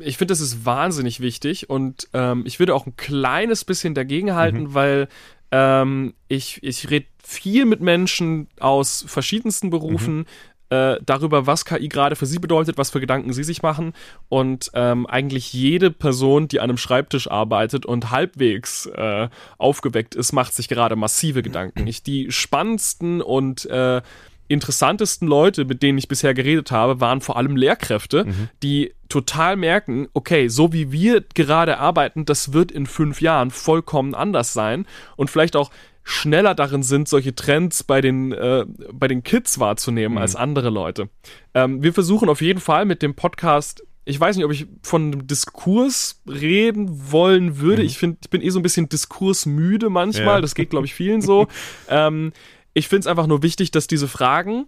[0.00, 4.34] Ich finde, das ist wahnsinnig wichtig und ähm, ich würde auch ein kleines bisschen dagegen
[4.34, 4.74] halten, mhm.
[4.74, 5.08] weil
[5.52, 10.26] ähm, ich, ich rede viel mit Menschen aus verschiedensten Berufen, mhm
[10.74, 13.92] äh, darüber, was KI gerade für sie bedeutet, was für Gedanken sie sich machen.
[14.28, 20.32] Und ähm, eigentlich jede Person, die an einem Schreibtisch arbeitet und halbwegs äh, aufgeweckt ist,
[20.32, 21.86] macht sich gerade massive Gedanken.
[21.86, 24.02] Ich, die spannendsten und äh,
[24.48, 28.48] interessantesten Leute, mit denen ich bisher geredet habe, waren vor allem Lehrkräfte, mhm.
[28.62, 34.14] die total merken, okay, so wie wir gerade arbeiten, das wird in fünf Jahren vollkommen
[34.14, 35.70] anders sein und vielleicht auch
[36.04, 40.22] schneller darin sind, solche Trends bei den, äh, bei den Kids wahrzunehmen mhm.
[40.22, 41.08] als andere Leute.
[41.54, 45.02] Ähm, wir versuchen auf jeden Fall mit dem Podcast ich weiß nicht, ob ich von
[45.02, 47.82] einem Diskurs reden wollen würde.
[47.82, 47.88] Mhm.
[47.88, 50.36] Ich finde, ich bin eh so ein bisschen diskursmüde manchmal.
[50.36, 50.40] Ja.
[50.40, 51.48] Das geht, glaube ich, vielen so.
[51.88, 52.32] ähm,
[52.74, 54.66] ich finde es einfach nur wichtig, dass diese Fragen,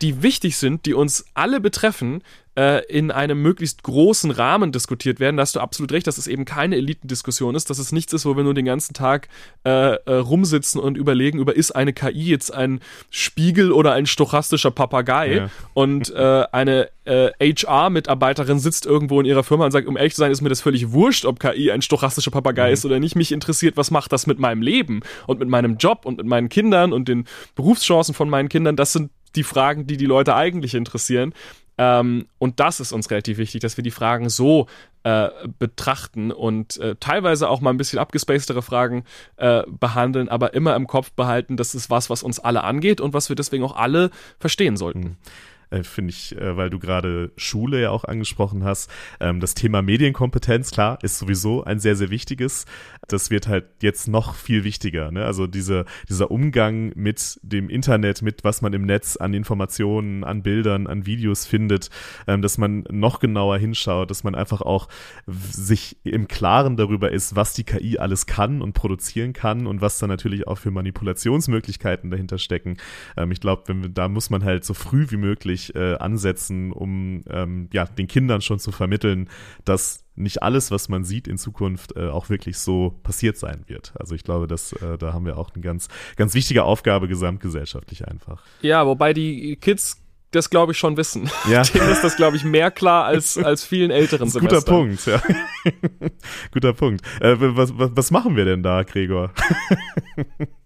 [0.00, 2.22] die wichtig sind, die uns alle betreffen,
[2.58, 5.36] äh, in einem möglichst großen Rahmen diskutiert werden.
[5.36, 8.26] Da hast du absolut recht, dass es eben keine Elitendiskussion ist, dass es nichts ist,
[8.26, 9.28] wo wir nur den ganzen Tag
[9.64, 14.72] äh, äh, rumsitzen und überlegen, über ist eine KI jetzt ein Spiegel oder ein stochastischer
[14.72, 15.50] Papagei ja.
[15.74, 20.30] und äh, eine HR-Mitarbeiterin sitzt irgendwo in ihrer Firma und sagt, um ehrlich zu sein,
[20.30, 22.74] ist mir das völlig wurscht, ob KI ein stochastischer Papagei mhm.
[22.74, 23.16] ist oder nicht.
[23.16, 26.50] Mich interessiert, was macht das mit meinem Leben und mit meinem Job und mit meinen
[26.50, 28.76] Kindern und den Berufschancen von meinen Kindern.
[28.76, 31.32] Das sind die Fragen, die die Leute eigentlich interessieren.
[31.78, 34.66] Ähm, und das ist uns relativ wichtig, dass wir die Fragen so
[35.04, 39.04] äh, betrachten und äh, teilweise auch mal ein bisschen abgespacedere Fragen
[39.36, 43.14] äh, behandeln, aber immer im Kopf behalten, das ist was, was uns alle angeht und
[43.14, 45.00] was wir deswegen auch alle verstehen sollten.
[45.00, 45.16] Mhm
[45.70, 48.90] äh, finde ich, äh, weil du gerade Schule ja auch angesprochen hast.
[49.20, 52.64] Ähm, das Thema Medienkompetenz, klar, ist sowieso ein sehr, sehr wichtiges.
[53.06, 55.10] Das wird halt jetzt noch viel wichtiger.
[55.10, 55.24] Ne?
[55.24, 60.42] Also diese, dieser Umgang mit dem Internet, mit was man im Netz an Informationen, an
[60.42, 61.90] Bildern, an Videos findet,
[62.26, 64.88] ähm, dass man noch genauer hinschaut, dass man einfach auch
[65.26, 69.98] sich im Klaren darüber ist, was die KI alles kann und produzieren kann und was
[69.98, 72.78] da natürlich auch für Manipulationsmöglichkeiten dahinter stecken.
[73.16, 77.22] Ähm, ich glaube, da muss man halt so früh wie möglich wirklich äh, ansetzen, um
[77.30, 79.28] ähm, ja, den Kindern schon zu vermitteln,
[79.64, 83.92] dass nicht alles, was man sieht in Zukunft, äh, auch wirklich so passiert sein wird.
[83.98, 88.06] Also ich glaube, dass äh, da haben wir auch eine ganz, ganz wichtige Aufgabe gesamtgesellschaftlich
[88.06, 88.42] einfach.
[88.62, 91.30] Ja, wobei die Kids das glaube ich schon wissen.
[91.48, 91.62] Ja.
[91.74, 94.30] Denen ist das glaube ich mehr klar als als vielen älteren.
[94.30, 95.22] Guter Punkt, ja.
[96.52, 97.02] guter Punkt.
[97.20, 99.32] Äh, was, was, was machen wir denn da, Gregor?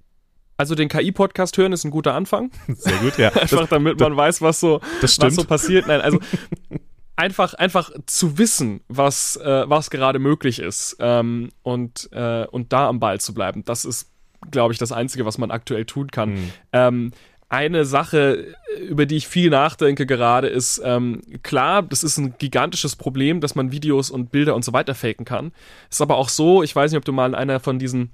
[0.62, 2.52] Also den KI-Podcast hören ist ein guter Anfang.
[2.68, 3.30] Sehr gut, ja.
[3.34, 5.88] einfach das, damit man das, weiß, was so, was so passiert.
[5.88, 6.20] Nein, also
[7.16, 12.86] einfach, einfach zu wissen, was, äh, was gerade möglich ist ähm, und, äh, und da
[12.86, 13.64] am Ball zu bleiben.
[13.64, 14.12] Das ist,
[14.52, 16.34] glaube ich, das Einzige, was man aktuell tun kann.
[16.34, 16.50] Mhm.
[16.72, 17.10] Ähm,
[17.48, 18.54] eine Sache,
[18.88, 23.56] über die ich viel nachdenke gerade, ist ähm, klar, das ist ein gigantisches Problem, dass
[23.56, 25.50] man Videos und Bilder und so weiter faken kann.
[25.90, 28.12] Ist aber auch so, ich weiß nicht, ob du mal in einer von diesen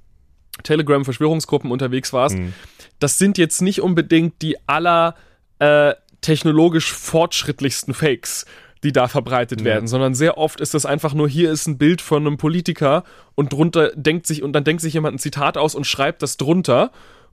[0.63, 2.37] Telegram-Verschwörungsgruppen unterwegs warst.
[2.37, 2.53] Mhm.
[2.99, 5.15] Das sind jetzt nicht unbedingt die aller
[5.59, 8.45] äh, technologisch fortschrittlichsten Fakes
[8.83, 12.01] die da verbreitet werden, sondern sehr oft ist das einfach nur, hier ist ein Bild
[12.01, 13.03] von einem Politiker
[13.35, 16.37] und drunter denkt sich, und dann denkt sich jemand ein Zitat aus und schreibt das
[16.37, 16.91] drunter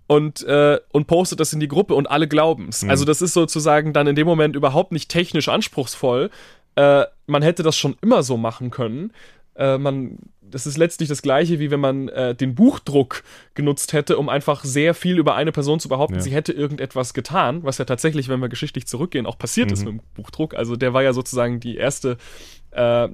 [0.08, 2.82] und, äh, und postet das in die Gruppe und alle glauben's.
[2.82, 2.90] Mhm.
[2.90, 6.30] Also das ist sozusagen dann in dem Moment überhaupt nicht technisch anspruchsvoll.
[6.74, 9.12] Äh, man hätte das schon immer so machen können.
[9.56, 10.18] Äh, man
[10.50, 13.22] das ist letztlich das gleiche, wie wenn man äh, den Buchdruck
[13.54, 16.20] genutzt hätte, um einfach sehr viel über eine Person zu behaupten, ja.
[16.20, 19.72] sie hätte irgendetwas getan, was ja tatsächlich, wenn wir geschichtlich zurückgehen, auch passiert mhm.
[19.72, 20.54] ist mit dem Buchdruck.
[20.54, 22.16] Also der war ja sozusagen die erste,
[22.70, 23.08] äh,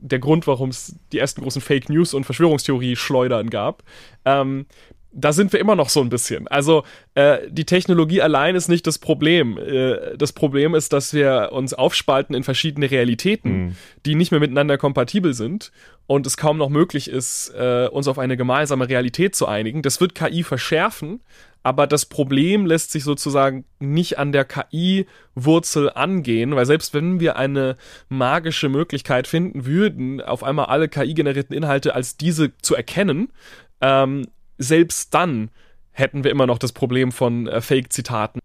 [0.00, 3.82] der Grund, warum es die ersten großen Fake News und Verschwörungstheorie-Schleudern gab.
[4.24, 4.66] Ähm,
[5.12, 6.46] da sind wir immer noch so ein bisschen.
[6.48, 9.58] Also äh, die Technologie allein ist nicht das Problem.
[9.58, 13.76] Äh, das Problem ist, dass wir uns aufspalten in verschiedene Realitäten, mhm.
[14.06, 15.72] die nicht mehr miteinander kompatibel sind
[16.06, 19.82] und es kaum noch möglich ist, äh, uns auf eine gemeinsame Realität zu einigen.
[19.82, 21.20] Das wird KI verschärfen,
[21.62, 27.36] aber das Problem lässt sich sozusagen nicht an der KI-Wurzel angehen, weil selbst wenn wir
[27.36, 27.76] eine
[28.08, 33.28] magische Möglichkeit finden würden, auf einmal alle KI-generierten Inhalte als diese zu erkennen,
[33.80, 34.26] ähm,
[34.60, 35.50] selbst dann
[35.90, 38.40] hätten wir immer noch das Problem von äh, Fake-Zitaten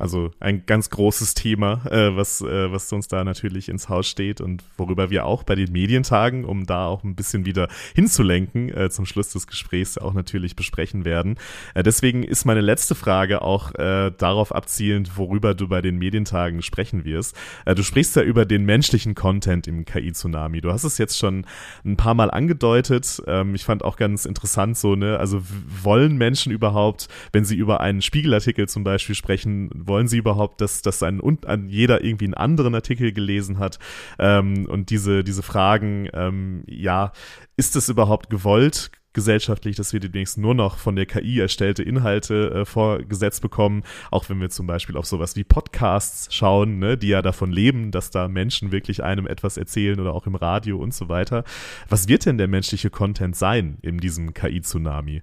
[0.00, 4.40] also ein ganz großes Thema, äh, was, äh, was uns da natürlich ins Haus steht
[4.40, 8.88] und worüber wir auch bei den Medientagen, um da auch ein bisschen wieder hinzulenken, äh,
[8.90, 11.36] zum Schluss des Gesprächs auch natürlich besprechen werden.
[11.74, 16.62] Äh, deswegen ist meine letzte Frage auch äh, darauf abzielend, worüber du bei den Medientagen
[16.62, 17.36] sprechen wirst.
[17.66, 20.62] Äh, du sprichst ja über den menschlichen Content im KI-Tsunami.
[20.62, 21.44] Du hast es jetzt schon
[21.84, 23.22] ein paar Mal angedeutet.
[23.26, 25.42] Ähm, ich fand auch ganz interessant so, ne, also
[25.82, 30.80] wollen Menschen überhaupt, wenn sie über einen Spiegelartikel zum Beispiel sprechen, wollen sie überhaupt, dass,
[30.80, 33.78] dass ein, ein, jeder irgendwie einen anderen Artikel gelesen hat?
[34.18, 37.12] Ähm, und diese, diese Fragen, ähm, ja,
[37.56, 38.90] ist es überhaupt gewollt?
[39.12, 44.28] gesellschaftlich, dass wir demnächst nur noch von der KI erstellte Inhalte äh, vorgesetzt bekommen, auch
[44.28, 48.10] wenn wir zum Beispiel auf sowas wie Podcasts schauen, ne, die ja davon leben, dass
[48.10, 51.44] da Menschen wirklich einem etwas erzählen oder auch im Radio und so weiter.
[51.88, 55.22] Was wird denn der menschliche Content sein in diesem KI-Tsunami?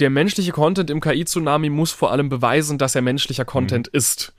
[0.00, 3.98] Der menschliche Content im KI-Tsunami muss vor allem beweisen, dass er menschlicher Content mhm.
[3.98, 4.32] ist.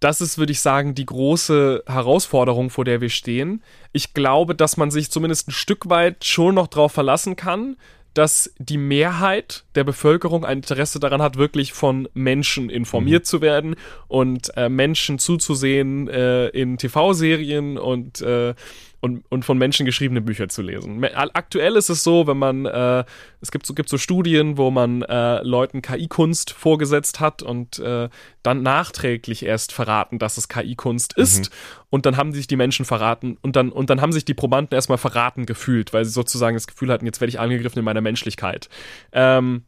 [0.00, 3.62] Das ist, würde ich sagen, die große Herausforderung, vor der wir stehen.
[3.92, 7.76] Ich glaube, dass man sich zumindest ein Stück weit schon noch darauf verlassen kann,
[8.14, 13.26] dass die Mehrheit der Bevölkerung ein Interesse daran hat, wirklich von Menschen informiert mhm.
[13.26, 13.76] zu werden
[14.06, 18.54] und äh, Menschen zuzusehen äh, in TV-Serien und äh,
[19.00, 21.04] und, und von Menschen geschriebene Bücher zu lesen.
[21.04, 23.04] Aktuell ist es so, wenn man, äh,
[23.40, 28.08] es gibt so, gibt so Studien, wo man äh, Leuten KI-Kunst vorgesetzt hat und äh,
[28.42, 31.50] dann nachträglich erst verraten, dass es KI-Kunst ist.
[31.50, 31.56] Mhm.
[31.90, 34.74] Und dann haben sich die Menschen verraten und dann, und dann haben sich die Probanden
[34.74, 38.00] erstmal verraten gefühlt, weil sie sozusagen das Gefühl hatten, jetzt werde ich angegriffen in meiner
[38.00, 38.68] Menschlichkeit.
[39.12, 39.62] Ähm,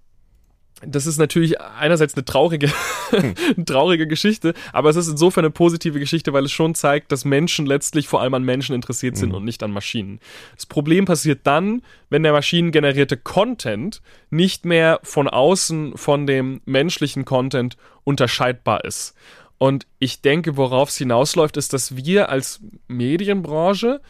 [0.87, 2.69] das ist natürlich einerseits eine traurige,
[3.11, 3.35] hm.
[3.57, 7.25] eine traurige Geschichte, aber es ist insofern eine positive Geschichte, weil es schon zeigt, dass
[7.25, 9.37] Menschen letztlich vor allem an Menschen interessiert sind mhm.
[9.37, 10.21] und nicht an Maschinen.
[10.57, 17.25] Das Problem passiert dann, wenn der maschinengenerierte Content nicht mehr von außen von dem menschlichen
[17.25, 19.15] Content unterscheidbar ist.
[19.59, 24.01] Und ich denke, worauf es hinausläuft, ist, dass wir als Medienbranche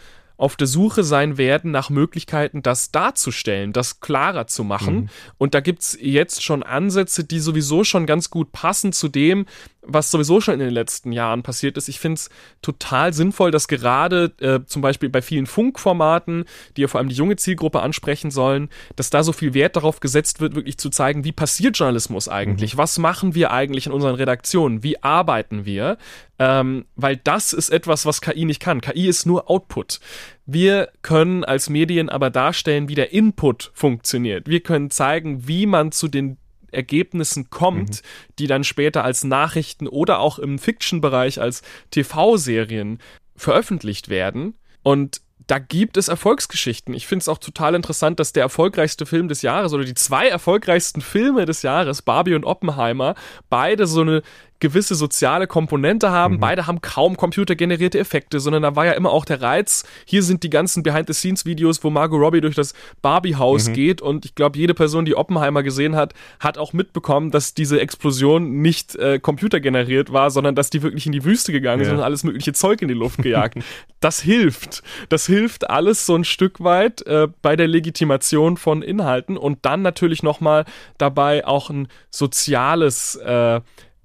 [0.41, 4.95] auf der Suche sein werden nach Möglichkeiten, das darzustellen, das klarer zu machen.
[4.95, 5.09] Mhm.
[5.37, 9.45] Und da gibt es jetzt schon Ansätze, die sowieso schon ganz gut passen zu dem,
[9.83, 11.89] was sowieso schon in den letzten Jahren passiert ist.
[11.89, 12.31] Ich finde es
[12.63, 16.45] total sinnvoll, dass gerade äh, zum Beispiel bei vielen Funkformaten,
[16.77, 20.01] die ja vor allem die junge Zielgruppe ansprechen sollen, dass da so viel Wert darauf
[20.01, 22.75] gesetzt wird, wirklich zu zeigen, wie passiert Journalismus eigentlich?
[22.75, 22.79] Mhm.
[22.79, 24.83] Was machen wir eigentlich in unseren Redaktionen?
[24.83, 25.97] Wie arbeiten wir?
[26.39, 28.81] Ähm, weil das ist etwas, was KI nicht kann.
[28.81, 30.01] KI ist nur Output.
[30.47, 34.49] Wir können als Medien aber darstellen, wie der Input funktioniert.
[34.49, 36.39] Wir können zeigen, wie man zu den
[36.73, 38.07] Ergebnissen kommt, mhm.
[38.39, 42.99] die dann später als Nachrichten oder auch im Fiction-Bereich als TV-Serien
[43.37, 44.55] veröffentlicht werden.
[44.83, 46.95] Und da gibt es Erfolgsgeschichten.
[46.95, 50.29] Ich finde es auch total interessant, dass der erfolgreichste Film des Jahres oder die zwei
[50.29, 53.17] erfolgreichsten Filme des Jahres, Barbie und Oppenheimer,
[53.49, 54.23] beide so eine
[54.61, 56.35] gewisse soziale Komponente haben.
[56.35, 56.41] Mhm.
[56.41, 59.85] Beide haben kaum computergenerierte Effekte, sondern da war ja immer auch der Reiz.
[60.05, 63.73] Hier sind die ganzen Behind-the-Scenes-Videos, wo Margot Robbie durch das Barbie-Haus mhm.
[63.73, 67.81] geht und ich glaube, jede Person, die Oppenheimer gesehen hat, hat auch mitbekommen, dass diese
[67.81, 71.89] Explosion nicht äh, computergeneriert war, sondern dass die wirklich in die Wüste gegangen ja.
[71.89, 73.59] sind und alles mögliche Zeug in die Luft gejagt.
[74.01, 74.83] das hilft.
[75.09, 79.83] Das hilft alles so ein Stück weit äh, bei der Legitimation von Inhalten und dann
[79.83, 80.65] natürlich nochmal
[80.99, 83.61] dabei auch ein soziales äh,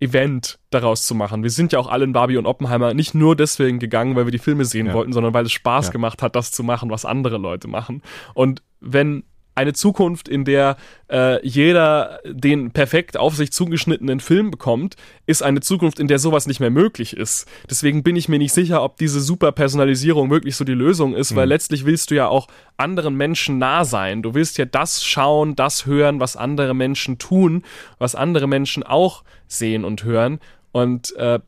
[0.05, 1.43] Event daraus zu machen.
[1.43, 4.31] Wir sind ja auch alle in Barbie und Oppenheimer nicht nur deswegen gegangen, weil wir
[4.31, 4.93] die Filme sehen ja.
[4.93, 5.91] wollten, sondern weil es Spaß ja.
[5.91, 8.01] gemacht hat, das zu machen, was andere Leute machen.
[8.33, 9.23] Und wenn
[9.55, 10.75] eine Zukunft, in der
[11.09, 16.45] äh, jeder den perfekt auf sich zugeschnittenen Film bekommt, ist eine Zukunft, in der sowas
[16.45, 17.47] nicht mehr möglich ist.
[17.69, 21.37] Deswegen bin ich mir nicht sicher, ob diese Superpersonalisierung wirklich so die Lösung ist, mhm.
[21.37, 24.21] weil letztlich willst du ja auch anderen Menschen nah sein.
[24.21, 27.63] Du willst ja das schauen, das hören, was andere Menschen tun,
[27.97, 30.39] was andere Menschen auch sehen und hören.
[30.73, 31.39] Und äh,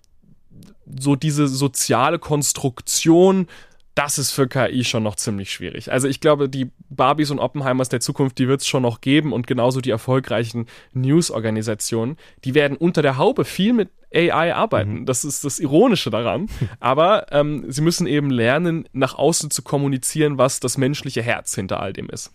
[0.99, 3.47] so diese soziale Konstruktion
[3.97, 5.91] das ist für KI schon noch ziemlich schwierig.
[5.91, 9.33] Also ich glaube, die Barbies und Oppenheimers der Zukunft, die wird es schon noch geben
[9.33, 14.99] und genauso die erfolgreichen News-Organisationen, die werden unter der Haube viel mit AI arbeiten.
[14.99, 15.05] Mhm.
[15.07, 16.47] Das ist das Ironische daran.
[16.79, 21.79] Aber ähm, sie müssen eben lernen, nach außen zu kommunizieren, was das menschliche Herz hinter
[21.79, 22.31] all dem ist.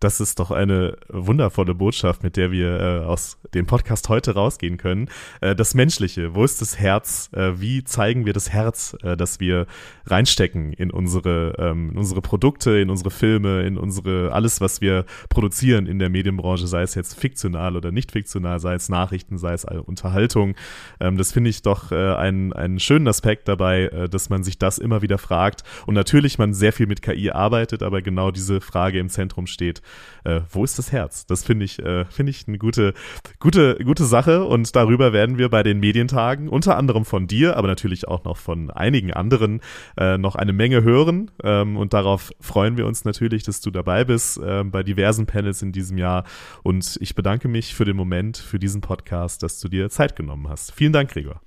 [0.00, 4.76] Das ist doch eine wundervolle Botschaft, mit der wir äh, aus dem Podcast heute rausgehen
[4.76, 5.08] können.
[5.40, 7.30] Äh, das Menschliche, wo ist das Herz?
[7.32, 9.66] Äh, wie zeigen wir das Herz, äh, das wir
[10.06, 15.04] reinstecken in unsere, ähm, in unsere Produkte, in unsere Filme, in unsere, alles, was wir
[15.30, 19.52] produzieren in der Medienbranche, sei es jetzt fiktional oder nicht fiktional, sei es Nachrichten, sei
[19.52, 20.54] es Unterhaltung.
[21.00, 24.58] Ähm, das finde ich doch äh, einen, einen schönen Aspekt dabei, äh, dass man sich
[24.58, 25.64] das immer wieder fragt.
[25.86, 29.82] Und natürlich man sehr viel mit KI arbeitet, aber genau diese Frage im Zentrum steht
[30.24, 31.26] äh, wo ist das Herz?
[31.26, 32.94] Das finde ich, äh, finde ich eine gute,
[33.40, 37.68] gute, gute Sache und darüber werden wir bei den Medientagen unter anderem von dir, aber
[37.68, 39.60] natürlich auch noch von einigen anderen
[39.96, 44.04] äh, noch eine Menge hören ähm, und darauf freuen wir uns natürlich, dass du dabei
[44.04, 46.24] bist äh, bei diversen Panels in diesem Jahr
[46.62, 50.48] und ich bedanke mich für den Moment, für diesen Podcast, dass du dir Zeit genommen
[50.48, 50.72] hast.
[50.72, 51.40] Vielen Dank, Gregor.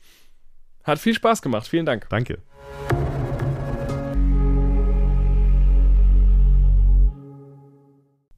[0.83, 1.67] Hat viel Spaß gemacht.
[1.67, 2.07] Vielen Dank.
[2.09, 2.39] Danke.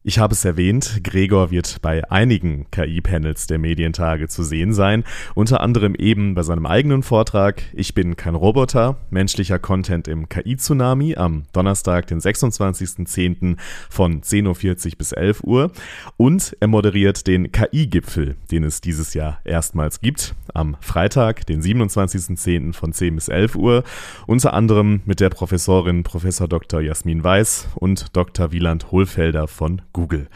[0.06, 5.62] Ich habe es erwähnt, Gregor wird bei einigen KI-Panels der Medientage zu sehen sein, unter
[5.62, 11.44] anderem eben bei seinem eigenen Vortrag Ich bin kein Roboter, menschlicher Content im KI-Tsunami am
[11.54, 13.56] Donnerstag, den 26.10.
[13.90, 14.46] von 10.40
[14.92, 15.72] Uhr bis 11 Uhr
[16.18, 22.74] und er moderiert den KI-Gipfel, den es dieses Jahr erstmals gibt, am Freitag, den 27.10.
[22.74, 23.86] von 10 bis 11 Uhr,
[24.28, 26.24] unter anderem mit der Professorin Prof.
[26.50, 26.82] Dr.
[26.82, 28.52] Jasmin Weiß und Dr.
[28.52, 30.28] Wieland Hohlfelder von Google.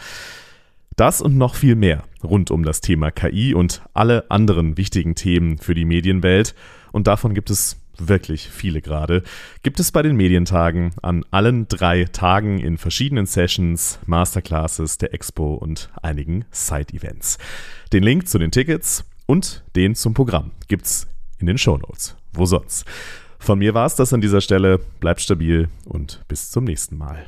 [0.96, 5.60] Das und noch viel mehr rund um das Thema KI und alle anderen wichtigen Themen
[5.60, 6.56] für die Medienwelt.
[6.91, 9.24] Und davon gibt es wirklich viele gerade,
[9.63, 15.54] gibt es bei den Medientagen an allen drei Tagen in verschiedenen Sessions, Masterclasses, der Expo
[15.56, 17.38] und einigen Side-Events.
[17.93, 21.08] Den Link zu den Tickets und den zum Programm gibt's
[21.39, 22.15] in den Shownotes.
[22.34, 22.86] Wo sonst?
[23.39, 24.80] Von mir war es das an dieser Stelle.
[25.00, 27.28] Bleibt stabil und bis zum nächsten Mal.